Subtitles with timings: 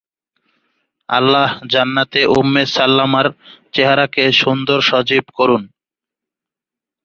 [1.09, 3.27] আল্লাহ জান্নাতে উম্মে সাল্লামার
[3.73, 5.63] চেহারাকে সুন্দর সজীব করুন।